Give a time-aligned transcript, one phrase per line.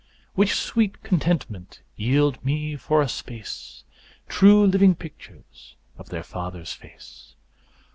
[0.33, 3.83] Which sweet contentment yield me for a space,
[4.27, 7.35] True living pictures of their father's face.